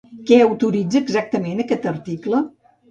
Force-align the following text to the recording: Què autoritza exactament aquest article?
Què 0.29 0.39
autoritza 0.45 1.03
exactament 1.03 1.65
aquest 1.67 1.89
article? 1.97 2.47